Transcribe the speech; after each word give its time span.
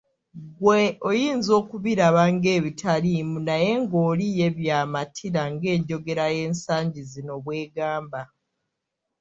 Ggwe 0.49 0.79
oyinza 1.09 1.51
okubiraba 1.61 2.23
ng'ebitaliimu 2.33 3.37
naye 3.47 3.71
ng'oli 3.81 4.27
ye 4.37 4.47
by'amatira 4.57 5.43
ng'enjogera 5.53 6.25
y'ensangi 6.35 7.01
zino 7.11 7.35
bw'egamba. 7.43 8.21